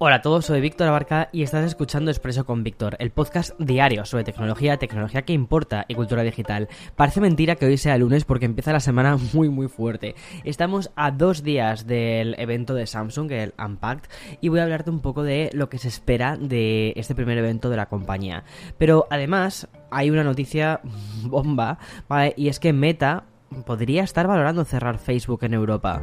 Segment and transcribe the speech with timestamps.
[0.00, 4.04] Hola a todos, soy Víctor Abarca y estás escuchando Expreso con Víctor, el podcast diario
[4.04, 6.68] sobre tecnología, tecnología que importa y cultura digital.
[6.94, 10.14] Parece mentira que hoy sea lunes porque empieza la semana muy muy fuerte.
[10.44, 14.08] Estamos a dos días del evento de Samsung, el Unpacked,
[14.40, 17.68] y voy a hablarte un poco de lo que se espera de este primer evento
[17.68, 18.44] de la compañía.
[18.78, 20.80] Pero además hay una noticia
[21.24, 22.34] bomba, ¿vale?
[22.36, 23.24] Y es que Meta
[23.66, 26.00] podría estar valorando cerrar Facebook en Europa.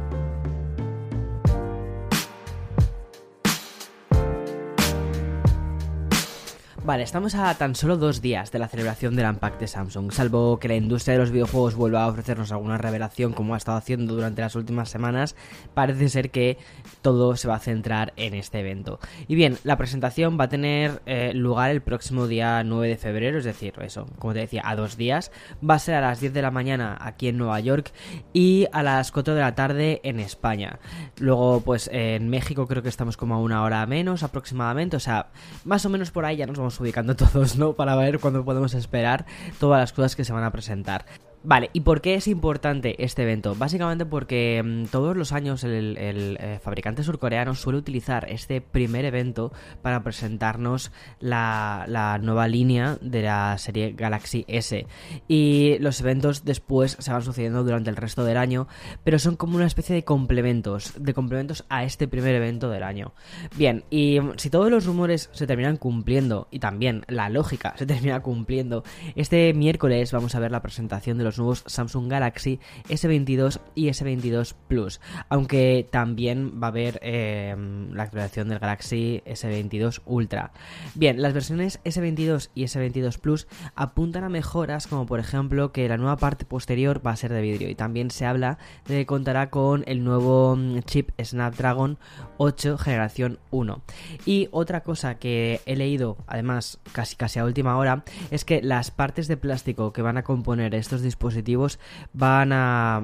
[6.86, 10.60] Vale, estamos a tan solo dos días de la celebración del Unpack de Samsung, salvo
[10.60, 14.14] que la industria de los videojuegos vuelva a ofrecernos alguna revelación como ha estado haciendo
[14.14, 15.34] durante las últimas semanas,
[15.74, 16.58] parece ser que
[17.02, 19.00] todo se va a centrar en este evento.
[19.26, 23.38] Y bien, la presentación va a tener eh, lugar el próximo día 9 de febrero,
[23.38, 25.32] es decir, eso, como te decía, a dos días.
[25.68, 27.92] Va a ser a las 10 de la mañana aquí en Nueva York
[28.32, 30.78] y a las 4 de la tarde en España.
[31.18, 35.30] Luego, pues en México creo que estamos como a una hora menos aproximadamente, o sea,
[35.64, 37.74] más o menos por ahí ya nos vamos ubicando todos, ¿no?
[37.74, 39.26] Para ver cuándo podemos esperar
[39.58, 41.04] todas las cosas que se van a presentar.
[41.42, 43.54] Vale, ¿y por qué es importante este evento?
[43.54, 49.52] Básicamente porque mmm, todos los años el, eh, fabricante surcoreano suele utilizar este primer evento
[49.82, 54.86] para presentarnos la, la, nueva línea de la serie Galaxy S.
[55.28, 58.66] Y los eventos después se van sucediendo durante el resto del año,
[59.04, 63.12] pero son como una especie de complementos, de complementos a este primer evento del año.
[63.56, 68.20] Bien, y si todos los rumores se terminan cumpliendo, y también la lógica se termina
[68.20, 68.82] cumpliendo,
[69.14, 74.54] este miércoles vamos a ver la presentación de los nuevos Samsung Galaxy S22 y S22
[74.68, 77.54] Plus, aunque también va a haber eh,
[77.92, 80.52] la actualización del Galaxy S22 Ultra.
[80.94, 85.96] Bien, las versiones S22 y S22 Plus apuntan a mejoras como por ejemplo que la
[85.96, 89.50] nueva parte posterior va a ser de vidrio y también se habla de que contará
[89.50, 91.98] con el nuevo mm, chip Snapdragon
[92.38, 93.82] 8 generación 1.
[94.24, 98.90] Y otra cosa que he leído además casi casi a última hora es que las
[98.90, 101.78] partes de plástico que van a componer estos dispositivos dispositivos
[102.12, 103.02] van a...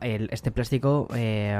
[0.00, 1.58] El, este plástico eh,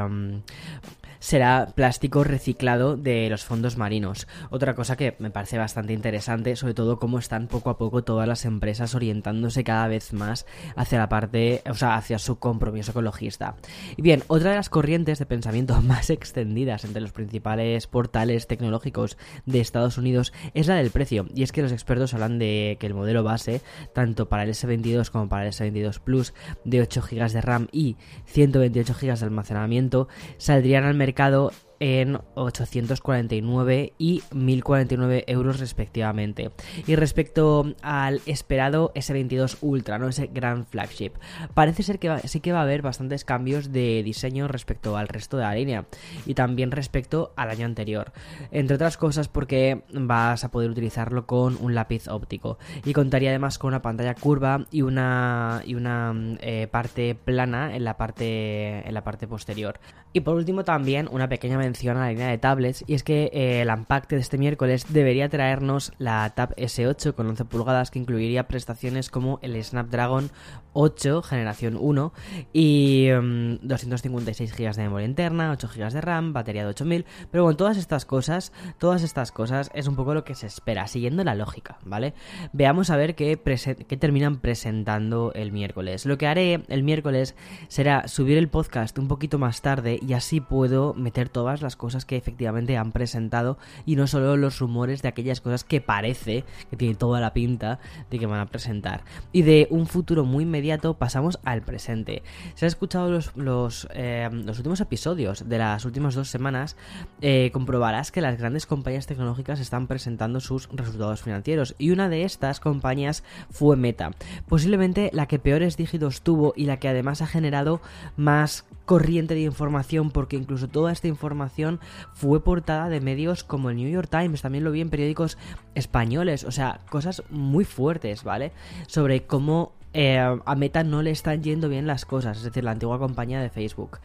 [1.20, 4.26] será plástico reciclado de los fondos marinos.
[4.48, 8.26] Otra cosa que me parece bastante interesante, sobre todo cómo están poco a poco todas
[8.26, 13.56] las empresas orientándose cada vez más hacia la parte, o sea, hacia su compromiso ecologista.
[13.96, 19.18] Y bien, otra de las corrientes de pensamiento más extendidas entre los principales portales tecnológicos
[19.44, 21.26] de Estados Unidos es la del precio.
[21.34, 23.60] Y es que los expertos hablan de que el modelo base,
[23.92, 26.32] tanto para el S22 como para el S22 Plus,
[26.64, 32.18] de 8 GB de RAM y 128 GB de almacenamiento, saldrían al mercado mercado en
[32.34, 36.50] 849 y 1049 euros respectivamente.
[36.86, 40.08] Y respecto al esperado S22 Ultra, ¿no?
[40.08, 41.12] ese gran flagship,
[41.54, 45.38] parece ser que sí que va a haber bastantes cambios de diseño respecto al resto
[45.38, 45.86] de la línea
[46.26, 48.12] y también respecto al año anterior.
[48.50, 53.58] Entre otras cosas porque vas a poder utilizarlo con un lápiz óptico y contaría además
[53.58, 58.92] con una pantalla curva y una, y una eh, parte plana en la parte, en
[58.92, 59.80] la parte posterior.
[60.12, 63.62] Y por último también una pequeña a la línea de tablets y es que eh,
[63.62, 68.48] el Unpacked de este miércoles debería traernos la Tab S8 con 11 pulgadas que incluiría
[68.48, 70.30] prestaciones como el Snapdragon
[70.72, 72.12] 8 generación 1
[72.52, 77.44] y um, 256 GB de memoria interna, 8 GB de RAM, batería de 8000, pero
[77.44, 81.24] bueno, todas estas cosas, todas estas cosas es un poco lo que se espera, siguiendo
[81.24, 82.14] la lógica, ¿vale?
[82.52, 83.40] Veamos a ver qué,
[83.88, 86.06] qué terminan presentando el miércoles.
[86.06, 87.34] Lo que haré el miércoles
[87.68, 92.04] será subir el podcast un poquito más tarde y así puedo meter todas las cosas
[92.04, 96.76] que efectivamente han presentado y no solo los rumores de aquellas cosas que parece que
[96.76, 97.78] tiene toda la pinta
[98.10, 99.04] de que van a presentar.
[99.32, 102.22] Y de un futuro muy inmediato pasamos al presente.
[102.54, 106.76] Si has escuchado los, los, eh, los últimos episodios de las últimas dos semanas,
[107.20, 112.24] eh, comprobarás que las grandes compañías tecnológicas están presentando sus resultados financieros y una de
[112.24, 114.10] estas compañías fue Meta,
[114.48, 117.80] posiblemente la que peores dígitos tuvo y la que además ha generado
[118.16, 121.78] más corriente de información porque incluso toda esta información
[122.12, 125.38] fue portada de medios como el New York Times, también lo vi en periódicos
[125.76, 128.50] españoles, o sea, cosas muy fuertes, ¿vale?
[128.88, 132.72] Sobre cómo eh, a Meta no le están yendo bien las cosas, es decir, la
[132.72, 134.00] antigua compañía de Facebook.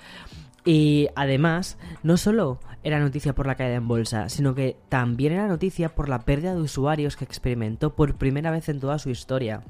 [0.65, 5.47] Y además, no solo era noticia por la caída en bolsa, sino que también era
[5.47, 9.63] noticia por la pérdida de usuarios que experimentó por primera vez en toda su historia.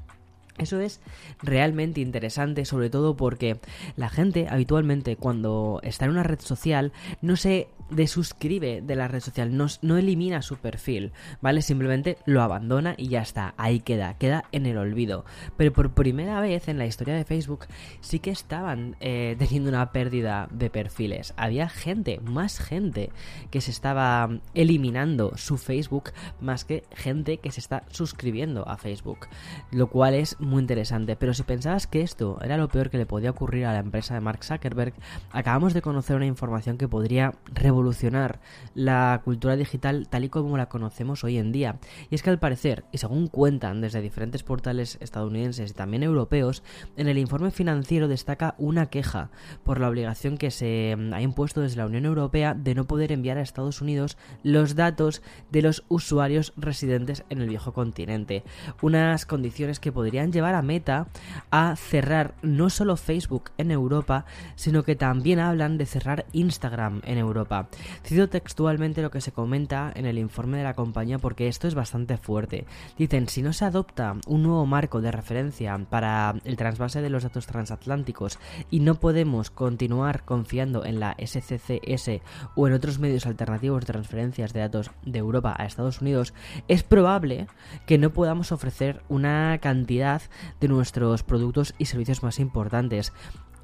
[0.58, 1.00] Eso es
[1.42, 3.58] realmente interesante, sobre todo porque
[3.96, 9.20] la gente habitualmente cuando está en una red social no se desuscribe de la red
[9.20, 11.62] social, no, no, elimina su perfil, ¿vale?
[11.62, 15.24] Simplemente lo abandona y ya está, ahí queda, queda en el olvido.
[15.56, 17.66] Pero por primera vez en la historia de Facebook
[18.00, 21.34] sí que estaban eh, teniendo una pérdida de perfiles.
[21.36, 23.10] Había gente, más gente,
[23.50, 29.28] que se estaba eliminando su Facebook más que gente que se está suscribiendo a Facebook,
[29.70, 31.16] lo cual es muy interesante.
[31.16, 34.14] Pero si pensabas que esto era lo peor que le podía ocurrir a la empresa
[34.14, 34.94] de Mark Zuckerberg,
[35.30, 38.40] acabamos de conocer una información que podría revolucionar evolucionar
[38.74, 41.78] la cultura digital tal y como la conocemos hoy en día.
[42.10, 46.62] Y es que al parecer, y según cuentan desde diferentes portales estadounidenses y también europeos,
[46.96, 49.30] en el informe financiero destaca una queja
[49.64, 53.12] por la obligación que se mm, ha impuesto desde la Unión Europea de no poder
[53.12, 58.42] enviar a Estados Unidos los datos de los usuarios residentes en el viejo continente.
[58.82, 61.08] Unas condiciones que podrían llevar a Meta
[61.50, 64.24] a cerrar no solo Facebook en Europa,
[64.54, 67.65] sino que también hablan de cerrar Instagram en Europa.
[68.04, 71.74] Cito textualmente lo que se comenta en el informe de la compañía porque esto es
[71.74, 72.66] bastante fuerte.
[72.98, 77.22] Dicen, si no se adopta un nuevo marco de referencia para el trasvase de los
[77.22, 78.38] datos transatlánticos
[78.70, 82.20] y no podemos continuar confiando en la SCCS
[82.54, 86.34] o en otros medios alternativos de transferencias de datos de Europa a Estados Unidos,
[86.68, 87.46] es probable
[87.86, 90.22] que no podamos ofrecer una cantidad
[90.60, 93.12] de nuestros productos y servicios más importantes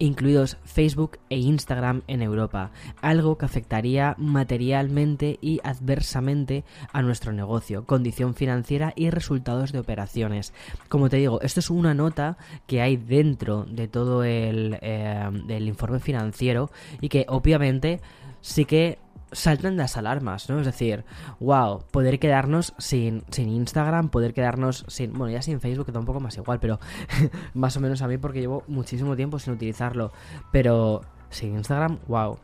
[0.03, 7.85] incluidos Facebook e Instagram en Europa, algo que afectaría materialmente y adversamente a nuestro negocio,
[7.87, 10.53] condición financiera y resultados de operaciones.
[10.89, 16.01] Como te digo, esto es una nota que hay dentro de todo el, eh, informe
[16.01, 16.71] financiero
[17.01, 18.01] y que obviamente
[18.41, 18.99] sí que
[19.33, 20.61] saltan las alarmas, ¿no?
[20.61, 21.05] Es decir,
[21.41, 26.01] wow, poder quedarnos sin, sin Instagram, poder quedarnos sin, bueno, ya sin Facebook, que da
[26.01, 26.79] un poco más igual, pero
[27.55, 30.13] más o menos a mí porque llevo muchísimo tiempo sin utilizarlo,
[30.51, 32.39] pero sin Instagram, wow.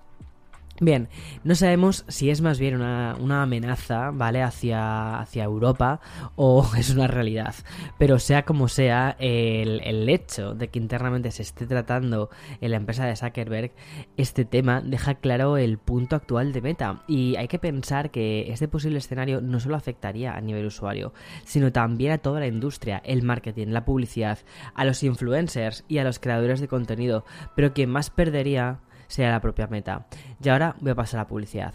[0.80, 1.08] Bien,
[1.42, 4.42] no sabemos si es más bien una, amenaza, ¿vale?
[4.42, 6.00] Hacia, hacia, Europa
[6.36, 7.54] o es una realidad.
[7.98, 12.30] Pero sea como sea, el, el, hecho de que internamente se esté tratando
[12.60, 13.72] en la empresa de Zuckerberg,
[14.16, 17.02] este tema deja claro el punto actual de Meta.
[17.08, 21.12] Y hay que pensar que este posible escenario no solo afectaría a nivel usuario,
[21.44, 24.38] sino también a toda la industria, el marketing, la publicidad,
[24.74, 27.24] a los influencers y a los creadores de contenido.
[27.56, 28.78] Pero quien más perdería
[29.08, 30.06] sea la propia meta.
[30.42, 31.74] Y ahora voy a pasar a la publicidad.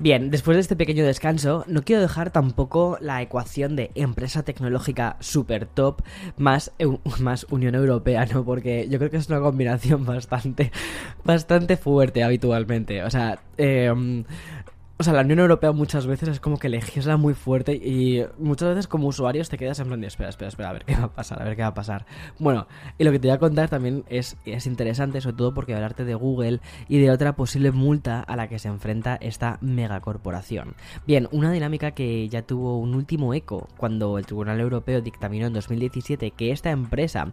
[0.00, 5.16] Bien, después de este pequeño descanso, no quiero dejar tampoco la ecuación de empresa tecnológica
[5.18, 6.02] super top
[6.36, 6.72] más,
[7.18, 8.44] más Unión Europea, ¿no?
[8.44, 10.70] Porque yo creo que es una combinación bastante,
[11.24, 13.02] bastante fuerte habitualmente.
[13.02, 13.92] O sea, eh,
[15.00, 18.70] o sea, la Unión Europea muchas veces es como que legisla muy fuerte y muchas
[18.70, 21.04] veces como usuarios te quedas en plan de espera, espera, espera, a ver qué va
[21.04, 22.04] a pasar, a ver qué va a pasar.
[22.40, 22.66] Bueno,
[22.98, 26.04] y lo que te voy a contar también es, es interesante, sobre todo porque hablarte
[26.04, 30.74] de Google y de otra posible multa a la que se enfrenta esta megacorporación.
[31.06, 35.52] Bien, una dinámica que ya tuvo un último eco cuando el Tribunal Europeo dictaminó en
[35.52, 37.32] 2017 que esta empresa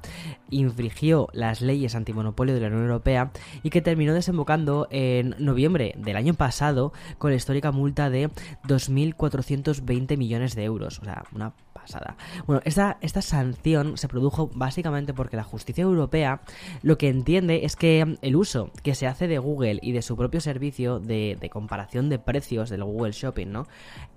[0.51, 3.31] infringió las leyes antimonopolio de la Unión Europea
[3.63, 8.29] y que terminó desembocando en noviembre del año pasado con el multa de
[8.67, 10.99] 2.420 millones de euros.
[10.99, 11.53] O sea, una
[12.45, 16.41] bueno, esta, esta sanción se produjo básicamente porque la justicia europea
[16.81, 20.15] lo que entiende es que el uso que se hace de Google y de su
[20.15, 23.67] propio servicio de, comparación de precios del Google Shopping, ¿no?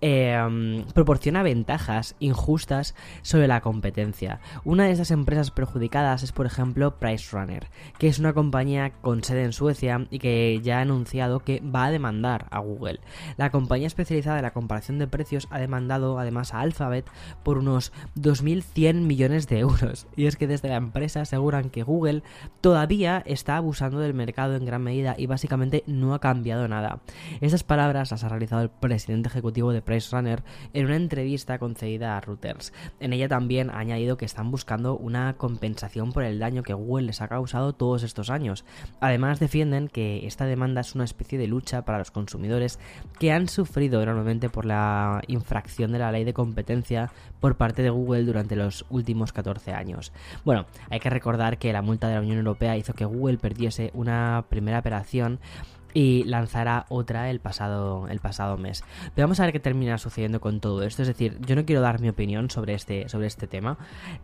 [0.01, 4.41] Em, proporciona ventajas injustas sobre la competencia.
[4.65, 9.45] Una de esas empresas perjudicadas es, por ejemplo, PriceRunner, que es una compañía con sede
[9.45, 13.01] en Suecia y que ya ha anunciado que va a demandar a Google.
[13.37, 17.07] La compañía especializada en la comparación de precios ha demandado además a Alphabet
[17.43, 20.07] por unos 2.100 millones de euros.
[20.17, 22.23] Y es que desde la empresa aseguran que Google
[22.61, 27.01] todavía está abusando del mercado en gran medida y básicamente no ha cambiado nada.
[27.41, 32.21] Estas palabras las ha realizado el presidente ejecutivo de PriceRunner en una entrevista concedida a
[32.21, 32.73] Reuters.
[33.01, 37.07] En ella también ha añadido que están buscando una compensación por el daño que Google
[37.07, 38.65] les ha causado todos estos años.
[39.01, 42.79] Además defienden que esta demanda es una especie de lucha para los consumidores
[43.19, 47.11] que han sufrido enormemente por la infracción de la ley de competencia
[47.57, 50.13] parte de Google durante los últimos 14 años.
[50.45, 53.91] Bueno, hay que recordar que la multa de la Unión Europea hizo que Google perdiese
[53.95, 55.41] una primera operación
[55.95, 58.85] y lanzará otra el pasado, el pasado mes.
[59.15, 61.03] Pero vamos a ver qué termina sucediendo con todo esto.
[61.03, 63.79] Es decir, yo no quiero dar mi opinión sobre este, sobre este tema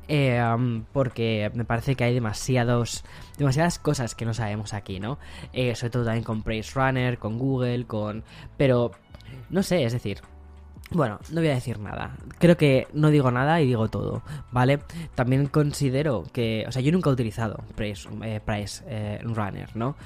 [0.09, 0.41] eh,
[0.93, 3.05] porque me parece que hay demasiados,
[3.39, 5.19] demasiadas cosas que no sabemos aquí, ¿no?
[5.53, 8.25] Eh, sobre todo también con Praise Runner, con Google, con...
[8.57, 8.93] Pero,
[9.51, 10.21] no sé, es decir,
[10.91, 12.17] bueno, no voy a decir nada.
[12.39, 14.81] Creo que no digo nada y digo todo, ¿vale?
[15.15, 18.41] También considero que, o sea, yo nunca he utilizado Price, eh,
[18.87, 19.97] eh, Runner, ¿no?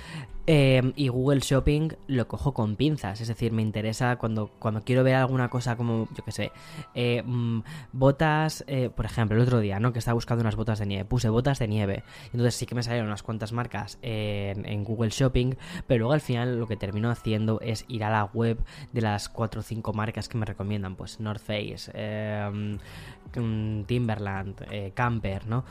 [0.51, 5.05] Em, y Google Shopping lo cojo con pinzas, es decir, me interesa cuando, cuando quiero
[5.05, 6.53] ver alguna cosa como, yo qué sé,
[6.95, 7.61] eh, mm,
[7.93, 9.93] botas, eh, por ejemplo, el otro día, ¿no?
[9.93, 12.03] Que estaba buscando unas botas de nieve, puse botas de nieve,
[12.33, 15.55] entonces sí que me salieron unas cuantas marcas en, Google Shopping,
[15.87, 18.59] pero luego al final lo que termino haciendo es ir a la web
[18.95, 22.79] de las 4 o 5 marcas que me recomiendan, pues North Face, em,
[23.37, 25.65] mm, Timberland, eh, Camper, ¿no?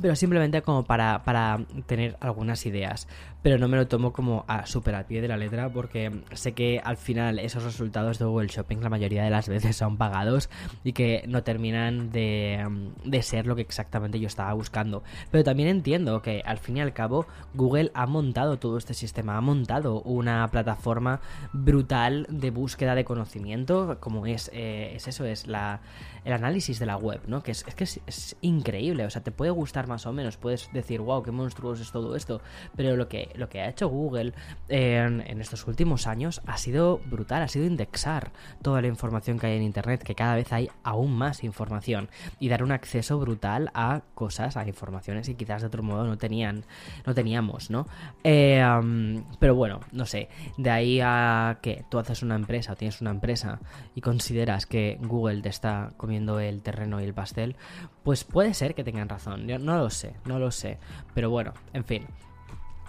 [0.00, 3.08] pero simplemente como para, para, tener algunas ideas.
[3.44, 6.52] Pero no me lo tomo como a súper al pie de la letra porque sé
[6.52, 10.48] que al final esos resultados de Google Shopping la mayoría de las veces son pagados
[10.82, 12.66] y que no terminan de,
[13.04, 15.02] de ser lo que exactamente yo estaba buscando.
[15.30, 19.36] Pero también entiendo que al fin y al cabo Google ha montado todo este sistema,
[19.36, 21.20] ha montado una plataforma
[21.52, 25.82] brutal de búsqueda de conocimiento como es, eh, es eso, es la,
[26.24, 27.42] el análisis de la web, ¿no?
[27.42, 30.38] Que es, es que es increíble, o sea, te puede gustar más o menos.
[30.38, 32.40] Puedes decir, wow, qué monstruoso es todo esto.
[32.74, 34.32] Pero lo que, lo que ha hecho Google
[34.68, 39.46] en, en estos últimos años ha sido brutal, ha sido indexar toda la información que
[39.46, 42.08] hay en Internet, que cada vez hay aún más información.
[42.38, 46.18] Y dar un acceso brutal a cosas, a informaciones que quizás de otro modo no
[46.18, 46.64] tenían,
[47.06, 47.86] no teníamos, ¿no?
[48.22, 48.62] Eh,
[49.38, 50.28] pero bueno, no sé.
[50.56, 53.60] De ahí a que tú haces una empresa o tienes una empresa
[53.94, 57.56] y consideras que Google te está comiendo el terreno y el pastel,
[58.02, 59.46] pues puede ser que tengan razón.
[59.46, 60.78] Yo no lo sé, no lo sé.
[61.14, 62.06] Pero bueno, en fin.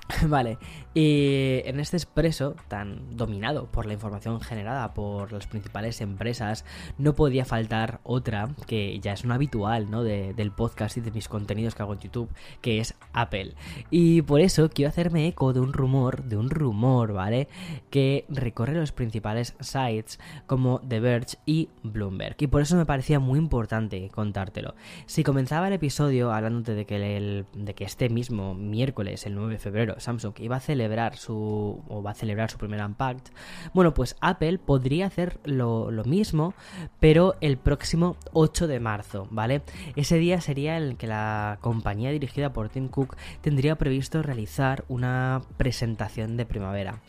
[0.28, 0.58] Vale,
[0.94, 6.64] y en este expreso tan dominado por la información generada por las principales empresas,
[6.98, 10.04] no podía faltar otra que ya es una habitual ¿no?
[10.04, 12.30] del podcast y de mis contenidos que hago en YouTube,
[12.62, 13.56] que es Apple.
[13.90, 17.48] Y por eso quiero hacerme eco de un rumor, de un rumor, ¿vale?
[17.90, 22.36] Que recorre los principales sites como The Verge y Bloomberg.
[22.40, 24.76] Y por eso me parecía muy importante contártelo.
[25.08, 29.54] Si comenzaba el episodio hablándote de que, el, de que este mismo miércoles, el 9
[29.54, 33.32] de febrero, Samsung iba a celebrar su o va a celebrar su primer Unpacked,
[33.74, 36.54] bueno, pues Apple podría hacer lo, mismo,
[37.00, 39.62] pero el próximo 8 de marzo, ¿vale?
[39.96, 45.42] Ese día sería el que la compañía dirigida por Tim Cook tendría previsto realizar una
[45.58, 47.00] presentación de primavera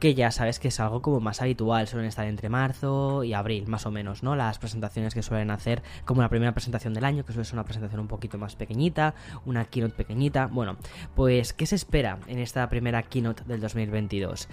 [0.00, 3.68] que ya sabes que es algo como más habitual, suelen estar entre marzo y abril,
[3.68, 4.34] más o menos, ¿no?
[4.34, 7.64] Las presentaciones que suelen hacer como la primera presentación del año, que suele ser una
[7.64, 9.14] presentación un poquito más pequeñita,
[9.44, 10.46] una keynote pequeñita.
[10.46, 10.78] Bueno,
[11.14, 14.48] pues, ¿qué se espera en esta primera keynote del 2022?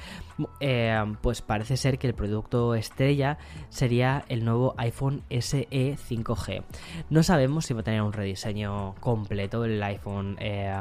[0.60, 3.38] Eh, pues parece ser que el producto estrella
[3.70, 6.63] sería el nuevo iPhone SE 5G.
[7.10, 10.74] No sabemos si va a tener un rediseño completo el iPhone eh,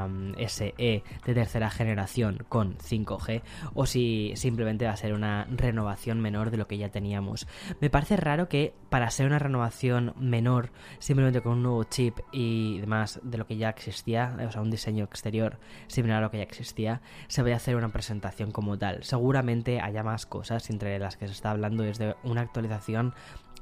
[0.49, 3.42] SE de tercera generación con 5G
[3.75, 4.32] o si
[4.64, 7.46] va a ser una renovación menor de lo que ya teníamos.
[7.80, 12.78] Me parece raro que para ser una renovación menor, simplemente con un nuevo chip y
[12.80, 16.38] demás de lo que ya existía, o sea, un diseño exterior similar a lo que
[16.38, 19.02] ya existía, se vaya a hacer una presentación como tal.
[19.04, 23.14] Seguramente haya más cosas entre las que se está hablando desde una actualización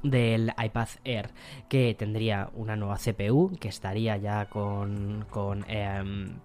[0.03, 1.31] del iPad Air
[1.67, 6.39] que tendría una nueva CPU que estaría ya con, con em,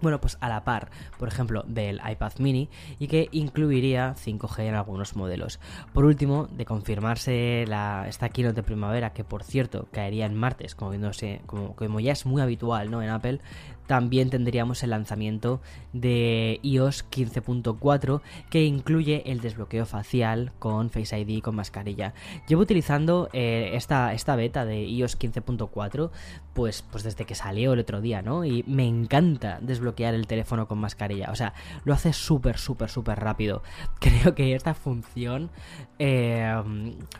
[0.00, 4.74] bueno, pues a la par, por ejemplo, del iPad mini y que incluiría 5G en
[4.74, 5.58] algunos modelos.
[5.92, 10.74] Por último, de confirmarse la, esta keynote de primavera, que por cierto caería en martes,
[10.74, 13.02] como, viéndose, como, ya es muy habitual ¿no?
[13.02, 13.40] en Apple,
[13.86, 15.60] también tendríamos el lanzamiento
[15.92, 22.12] de iOS 15.4 que incluye el desbloqueo facial con Face ID y con mascarilla.
[22.48, 26.10] Llevo utilizando eh, esta, esta beta de iOS 15.4
[26.52, 28.44] pues, pues desde que salió el otro día, ¿no?
[28.44, 31.30] Y me encanta desbloquear desbloquear el teléfono con mascarilla.
[31.30, 33.62] O sea, lo hace súper, súper, súper rápido.
[34.00, 35.50] Creo que esta función...
[35.98, 36.52] Eh,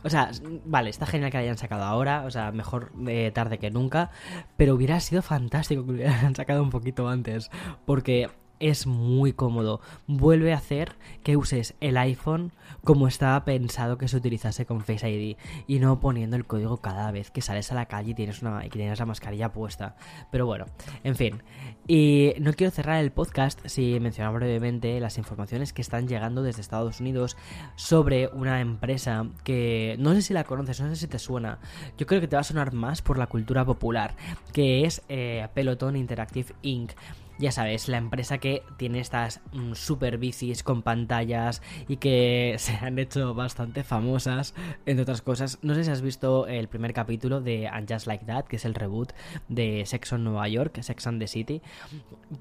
[0.02, 0.30] o sea,
[0.64, 2.25] vale, está genial que la hayan sacado ahora.
[2.25, 4.11] O sea, mejor eh, tarde que nunca.
[4.56, 7.50] Pero hubiera sido fantástico que lo hubieran sacado un poquito antes.
[7.85, 8.28] Porque
[8.60, 9.80] es muy cómodo.
[10.06, 12.52] Vuelve a hacer que uses el iPhone
[12.84, 15.36] como estaba pensado que se utilizase con Face ID
[15.66, 18.64] y no poniendo el código cada vez que sales a la calle y tienes, una,
[18.64, 19.96] y tienes la mascarilla puesta.
[20.30, 20.66] Pero bueno,
[21.04, 21.42] en fin.
[21.88, 26.60] Y no quiero cerrar el podcast si mencionar brevemente las informaciones que están llegando desde
[26.60, 27.36] Estados Unidos
[27.76, 31.58] sobre una empresa que no sé si la conoces, no sé si te suena.
[31.98, 34.14] Yo creo que te va a sonar más por la cultura popular,
[34.52, 36.92] que es eh, Peloton Interactive Inc
[37.38, 42.75] ya sabes, la empresa que tiene estas mm, super bicis con pantallas y que se
[42.76, 44.55] han hecho bastante famosas,
[44.87, 45.59] entre otras cosas.
[45.62, 48.64] No sé si has visto el primer capítulo de And Just Like That, que es
[48.64, 49.12] el reboot
[49.49, 51.62] de Sex on Nueva York, Sex and the City.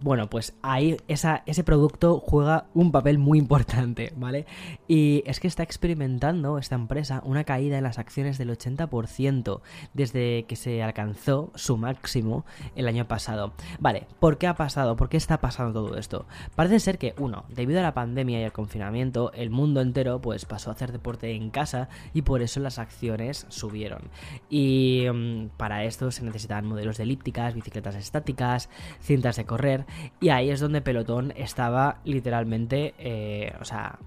[0.01, 4.45] Bueno, pues ahí ese producto juega un papel muy importante, ¿vale?
[4.87, 9.61] Y es que está experimentando esta empresa una caída en las acciones del 80%
[9.93, 13.53] desde que se alcanzó su máximo el año pasado.
[13.79, 14.84] Vale, ¿por qué ha pasado?
[14.95, 16.27] ¿Por qué está pasando todo esto?
[16.55, 20.45] Parece ser que, uno, debido a la pandemia y al confinamiento, el mundo entero pues
[20.45, 24.03] pasó a hacer deporte en casa y por eso las acciones subieron.
[24.49, 28.69] Y mm, para esto se necesitaban modelos de elípticas, bicicletas estáticas,
[29.01, 29.85] cintas de correr
[30.19, 33.99] y ahí es donde Pelotón estaba literalmente, eh, o sea,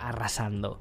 [0.00, 0.78] arrasando.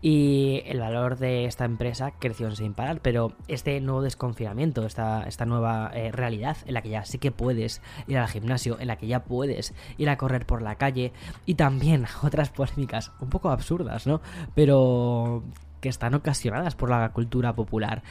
[0.00, 5.46] Y el valor de esta empresa creció sin parar, pero este nuevo desconfinamiento, esta, esta
[5.46, 9.06] nueva eh, realidad en la que ya sí que puedes ir al gimnasio, en que
[9.06, 11.12] ya puedes ir a correr por la calle
[11.46, 14.20] y también otras polémicas un poco absurdas, ¿no?
[14.54, 15.42] Pero
[15.82, 18.02] que están ocasionadas por la cultura popular,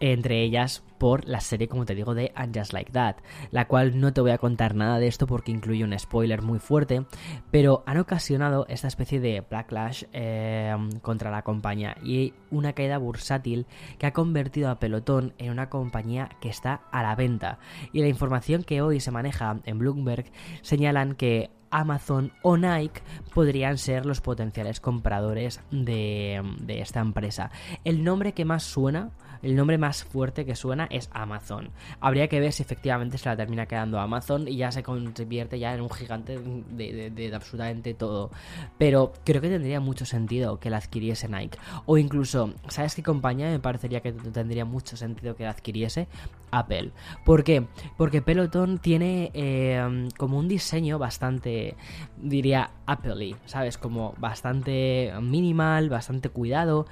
[0.00, 3.16] entre ellas por la serie, como te digo, de And Just Like That,
[3.50, 6.58] la cual no te voy a contar nada de esto porque incluye un spoiler muy
[6.58, 7.04] fuerte,
[7.50, 13.66] pero han ocasionado esta especie de backlash eh, contra la compañía y una caída bursátil
[13.98, 17.58] que ha convertido a Pelotón en una compañía que está a la venta.
[17.92, 20.24] Y la información que hoy se maneja en Bloomberg
[20.62, 23.02] señalan que Amazon o Nike
[23.34, 27.50] podrían ser los potenciales compradores de, esta empresa.
[27.84, 29.10] El nombre que más suena,
[29.42, 31.70] el nombre más fuerte que suena es Amazon.
[32.00, 35.74] Habría que ver si efectivamente se la termina quedando Amazon y ya se convierte ya
[35.74, 38.30] en un gigante de, absolutamente todo.
[38.78, 41.58] Pero creo que tendría mucho sentido que la adquiriese Nike.
[41.86, 46.08] O incluso, ¿sabes qué compañía me parecería que tendría mucho sentido que la adquiriese?
[46.52, 46.90] Apple.
[47.24, 47.66] ¿Por qué?
[47.96, 51.76] Porque Peloton tiene eh, como un diseño bastante,
[52.16, 53.78] diría, Apple, ¿sabes?
[53.78, 56.86] Como bastante minimal, bastante cuidado.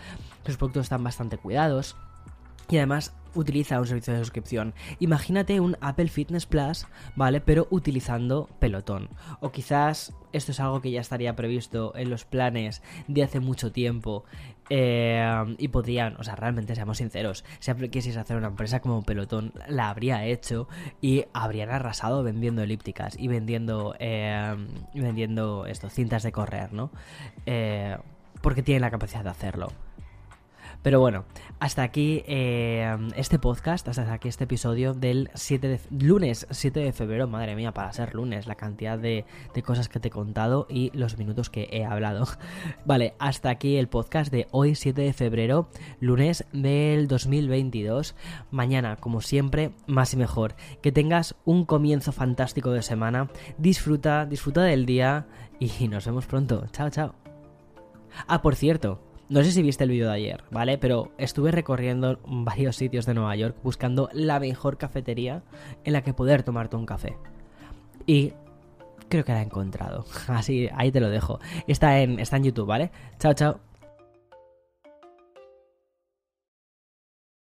[0.46, 1.96] Los productos están bastante cuidados.
[2.70, 4.74] Y además utiliza un servicio de suscripción.
[4.98, 7.40] Imagínate un Apple Fitness Plus, ¿vale?
[7.40, 9.08] Pero utilizando Pelotón.
[9.40, 13.72] O quizás esto es algo que ya estaría previsto en los planes de hace mucho
[13.72, 14.24] tiempo.
[14.70, 19.02] Eh, y podrían, o sea, realmente seamos sinceros, si Apple quisiese hacer una empresa como
[19.02, 20.68] Pelotón, la habría hecho
[21.00, 24.54] y habrían arrasado vendiendo elípticas y vendiendo, eh,
[24.92, 26.90] vendiendo esto, cintas de correr, ¿no?
[27.46, 27.96] Eh,
[28.42, 29.72] porque tienen la capacidad de hacerlo.
[30.82, 31.24] Pero bueno,
[31.58, 36.92] hasta aquí eh, este podcast, hasta aquí este episodio del 7 de, lunes 7 de
[36.92, 37.26] febrero.
[37.26, 40.90] Madre mía, para ser lunes, la cantidad de, de cosas que te he contado y
[40.96, 42.26] los minutos que he hablado.
[42.84, 45.68] Vale, hasta aquí el podcast de hoy, 7 de febrero,
[46.00, 48.14] lunes del 2022.
[48.52, 50.54] Mañana, como siempre, más y mejor.
[50.80, 53.30] Que tengas un comienzo fantástico de semana.
[53.58, 55.26] Disfruta, disfruta del día
[55.58, 56.66] y nos vemos pronto.
[56.70, 57.14] Chao, chao.
[58.26, 60.78] Ah, por cierto, no sé si viste el vídeo de ayer, ¿vale?
[60.78, 65.42] Pero estuve recorriendo varios sitios de Nueva York buscando la mejor cafetería
[65.84, 67.16] en la que poder tomarte un café.
[68.06, 68.32] Y
[69.08, 70.04] creo que la he encontrado.
[70.28, 71.40] Así, ahí te lo dejo.
[71.66, 72.90] Está en, está en YouTube, ¿vale?
[73.18, 73.67] Chao, chao.